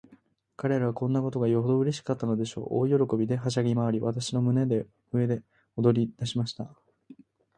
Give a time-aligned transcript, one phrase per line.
[0.55, 2.65] 彼等はこんなことがよほどうれしかったのでしょう。
[2.71, 5.43] 大喜びで、はしゃぎまわり、私の胸の上で
[5.75, 6.71] 踊りだしました。